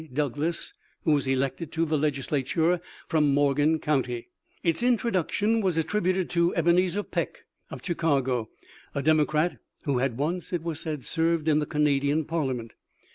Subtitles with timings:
[0.11, 0.73] Douglas,
[1.03, 4.29] who was elected to the Legislature from Morgan county.
[4.63, 8.49] Its introduc tion was attributed to Ebenezer Peck, of Chicago,
[8.95, 12.73] a Democrat who had once, it was said, served in the Canadian Parliament.